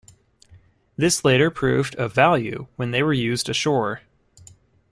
This 0.97 1.23
later 1.23 1.51
proved 1.51 1.93
of 1.97 2.11
value 2.11 2.65
when 2.75 2.89
they 2.89 3.03
were 3.03 3.13
used 3.13 3.49
ashore. 3.49 4.01